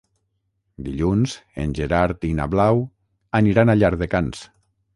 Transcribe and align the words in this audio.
Dilluns 0.87 1.35
en 1.65 1.75
Gerard 1.81 2.27
i 2.31 2.33
na 2.41 2.49
Blau 2.55 2.83
aniran 3.43 3.69
a 3.75 3.79
Llardecans. 3.81 4.45